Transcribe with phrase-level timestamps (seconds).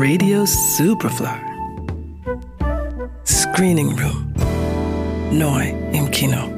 [0.00, 1.40] Radio Superfly.
[3.26, 4.32] Screening Room.
[5.32, 6.48] Neu im Kino.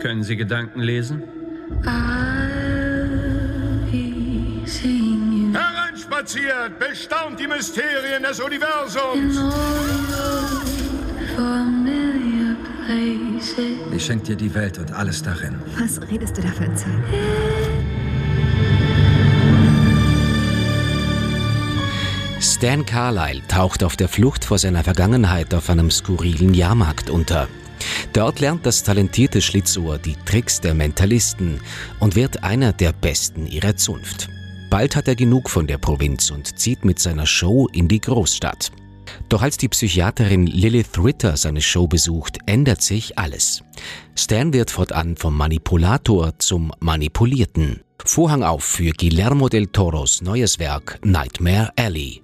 [0.00, 1.22] Können Sie Gedanken lesen?
[5.52, 9.38] Hereinspaziert, bestaunt die Mysterien des Universums.
[13.94, 15.60] Ich schenke dir die Welt und alles darin.
[15.78, 17.81] Was redest du da für ein Zeug?
[22.62, 27.48] Stan Carlyle taucht auf der Flucht vor seiner Vergangenheit auf einem skurrilen Jahrmarkt unter.
[28.12, 31.60] Dort lernt das talentierte Schlitzohr die Tricks der Mentalisten
[31.98, 34.28] und wird einer der Besten ihrer Zunft.
[34.70, 38.70] Bald hat er genug von der Provinz und zieht mit seiner Show in die Großstadt.
[39.28, 43.64] Doch als die Psychiaterin Lilith Ritter seine Show besucht, ändert sich alles.
[44.14, 47.80] Stan wird fortan vom Manipulator zum Manipulierten.
[48.04, 52.22] Vorhang auf für Guillermo del Toros neues Werk Nightmare Alley.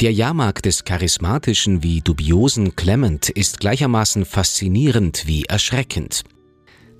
[0.00, 6.22] Der Jahrmarkt des charismatischen wie dubiosen Clement ist gleichermaßen faszinierend wie erschreckend.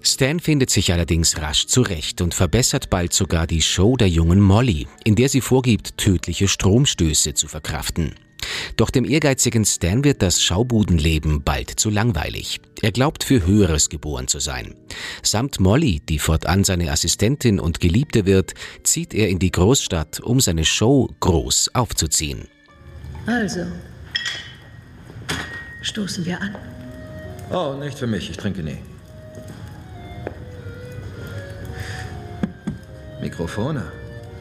[0.01, 4.87] Stan findet sich allerdings rasch zurecht und verbessert bald sogar die Show der jungen Molly,
[5.05, 8.15] in der sie vorgibt, tödliche Stromstöße zu verkraften.
[8.77, 12.61] Doch dem ehrgeizigen Stan wird das Schaubudenleben bald zu langweilig.
[12.81, 14.75] Er glaubt, für Höheres geboren zu sein.
[15.23, 20.41] Samt Molly, die fortan seine Assistentin und Geliebte wird, zieht er in die Großstadt, um
[20.41, 22.49] seine Show groß aufzuziehen.
[23.29, 23.67] Also,
[25.83, 26.55] stoßen wir an.
[27.51, 28.31] Oh, nicht für mich.
[28.31, 28.79] Ich trinke nie.
[33.21, 33.83] Mikrofone.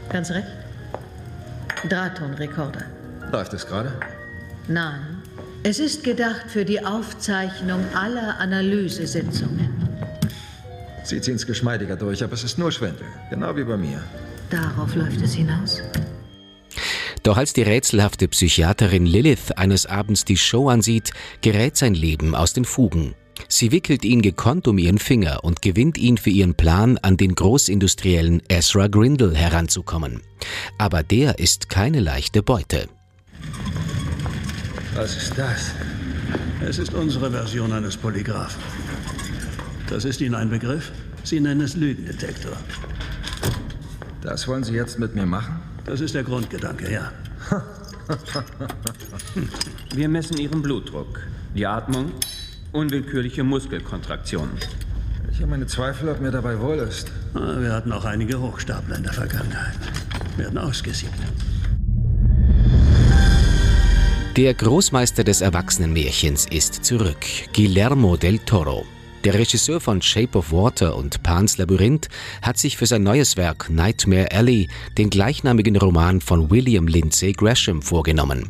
[0.09, 0.47] Ganz recht.
[1.89, 2.85] Drahttonrekorder.
[3.29, 3.91] Läuft es gerade?
[4.69, 5.01] Nein.
[5.63, 9.69] Es ist gedacht für die Aufzeichnung aller Analysesitzungen.
[11.03, 13.07] Sie ziehen es geschmeidiger durch, aber es ist nur Schwindel.
[13.29, 14.01] Genau wie bei mir.
[14.49, 15.81] Darauf läuft es hinaus.
[17.27, 21.11] Doch als die rätselhafte Psychiaterin Lilith eines Abends die Show ansieht,
[21.41, 23.15] gerät sein Leben aus den Fugen.
[23.49, 27.35] Sie wickelt ihn gekonnt um ihren Finger und gewinnt ihn für ihren Plan, an den
[27.35, 30.21] Großindustriellen Ezra Grindle heranzukommen.
[30.77, 32.87] Aber der ist keine leichte Beute.
[34.95, 35.73] Was ist das?
[36.65, 38.63] Es ist unsere Version eines Polygraphen.
[39.89, 40.93] Das ist Ihnen ein Begriff?
[41.25, 42.55] Sie nennen es Lügendetektor.
[44.21, 45.66] Das wollen Sie jetzt mit mir machen?
[45.87, 47.11] Das ist der Grundgedanke, ja.
[49.95, 51.21] Wir messen Ihren Blutdruck,
[51.55, 52.11] die Atmung,
[52.73, 54.51] unwillkürliche Muskelkontraktionen.
[55.31, 57.09] Ich habe meine Zweifel, ob mir dabei wohl ist.
[57.33, 59.77] Ah, Wir hatten auch einige Hochstapler in der Vergangenheit.
[60.35, 61.13] Werden ausgesiebt.
[64.35, 68.85] Der Großmeister des Erwachsenenmärchens ist zurück, Guillermo del Toro.
[69.27, 72.07] Der Regisseur von Shape of Water und Pan's Labyrinth
[72.41, 77.81] hat sich für sein neues Werk Nightmare Alley den gleichnamigen Roman von William Lindsay Gresham
[77.81, 78.47] vorgenommen.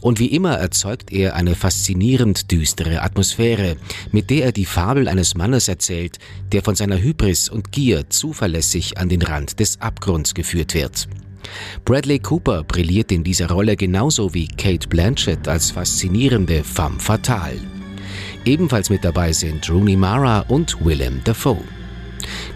[0.00, 3.76] Und wie immer erzeugt er eine faszinierend düstere Atmosphäre,
[4.10, 6.18] mit der er die Fabel eines Mannes erzählt,
[6.50, 11.06] der von seiner Hybris und Gier zuverlässig an den Rand des Abgrunds geführt wird.
[11.84, 17.75] Bradley Cooper brilliert in dieser Rolle genauso wie Kate Blanchett als faszinierende femme fatale.
[18.46, 21.64] Ebenfalls mit dabei sind Rooney Mara und Willem Dafoe.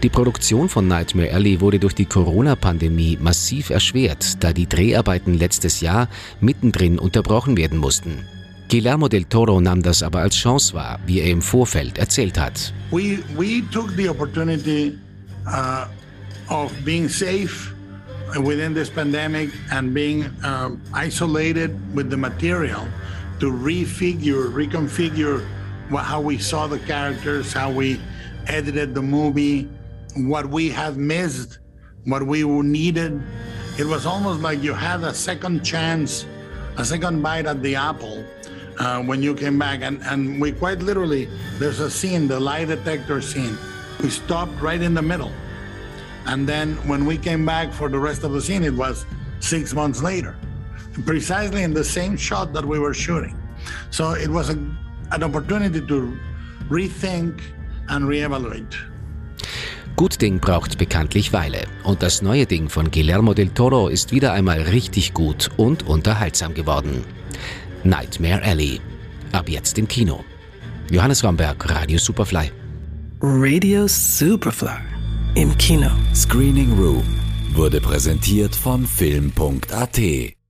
[0.01, 5.81] Die Produktion von Nightmare Alley wurde durch die Corona-Pandemie massiv erschwert, da die Dreharbeiten letztes
[5.81, 6.07] Jahr
[6.39, 8.25] mittendrin unterbrochen werden mussten.
[8.69, 12.73] Guillermo del Toro nahm das aber als Chance wahr, wie er im Vorfeld erzählt hat.
[12.89, 14.97] we we took the opportunity
[15.45, 15.85] uh,
[16.49, 17.73] of being safe
[18.41, 22.87] within this pandemic and being um, isolated with the material
[23.39, 25.41] to refigure, reconfigure
[25.99, 27.99] how we saw the characters, how we
[28.47, 29.69] edited the movie,
[30.15, 31.59] what we had missed,
[32.05, 33.21] what we needed.
[33.77, 36.25] It was almost like you had a second chance,
[36.77, 38.23] a second bite at the apple
[38.79, 39.81] uh, when you came back.
[39.81, 41.29] And, and we quite literally,
[41.59, 43.57] there's a scene, the lie detector scene.
[44.01, 45.31] We stopped right in the middle.
[46.25, 49.05] And then when we came back for the rest of the scene, it was
[49.39, 50.35] six months later,
[51.05, 53.37] precisely in the same shot that we were shooting.
[53.89, 54.55] So it was a,
[55.11, 56.13] an opportunity to
[56.69, 57.41] rethink
[57.87, 58.75] and reevaluate.
[59.95, 64.33] Gut Ding braucht bekanntlich Weile und das neue Ding von Guillermo del Toro ist wieder
[64.33, 67.03] einmal richtig gut und unterhaltsam geworden.
[67.83, 68.79] Nightmare Alley.
[69.31, 70.23] Ab jetzt im Kino.
[70.89, 72.51] Johannes Ramberg, Radio Superfly.
[73.21, 74.79] Radio Superfly.
[75.35, 75.91] Im Kino.
[76.13, 77.05] Screening Room
[77.53, 80.40] wurde präsentiert von Film.at.